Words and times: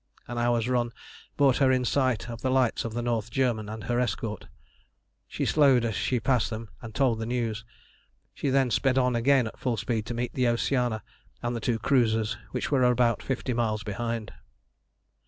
An 0.27 0.39
hour's 0.39 0.67
run 0.67 0.91
brought 1.37 1.57
her 1.57 1.71
in 1.71 1.85
sight 1.85 2.27
of 2.27 2.41
the 2.41 2.49
lights 2.49 2.83
of 2.85 2.95
the 2.95 3.03
North 3.03 3.29
German 3.29 3.69
and 3.69 3.83
her 3.83 3.99
escort. 3.99 4.47
She 5.27 5.45
slowed 5.45 5.85
as 5.85 5.93
she 5.93 6.19
passed 6.19 6.49
them, 6.49 6.69
and 6.81 6.95
told 6.95 7.19
the 7.19 7.27
news. 7.27 7.63
Then 8.41 8.71
she 8.71 8.75
sped 8.77 8.97
on 8.97 9.15
again 9.15 9.45
at 9.45 9.59
full 9.59 9.77
speed 9.77 10.07
to 10.07 10.15
meet 10.15 10.33
the 10.33 10.47
Oceana 10.47 11.03
and 11.43 11.55
the 11.55 11.59
two 11.61 11.77
cruisers, 11.77 12.35
which 12.49 12.71
were 12.71 12.81
about 12.81 13.21
fifty 13.21 13.53
miles 13.53 13.83
behind. 13.83 14.33